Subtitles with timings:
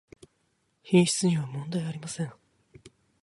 [0.81, 2.33] 品質にはもんだいありません